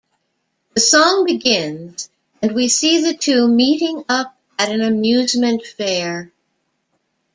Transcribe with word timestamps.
The 0.73 0.79
song 0.81 1.25
begins 1.27 2.09
and 2.41 2.55
we 2.55 2.69
see 2.69 3.01
the 3.01 3.13
two 3.15 3.47
meeting 3.47 4.03
up 4.09 4.35
at 4.57 4.71
an 4.71 4.81
amusement 4.81 5.61
fair. 5.63 6.31